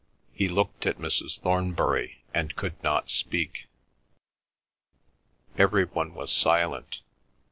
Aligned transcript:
He 0.33 0.47
looked 0.49 0.87
at 0.87 0.97
Mrs. 0.97 1.39
Thornbury 1.41 2.23
and 2.33 2.55
could 2.55 2.81
not 2.81 3.11
speak. 3.11 3.67
Every 5.59 5.85
one 5.85 6.15
was 6.15 6.31
silent. 6.31 7.01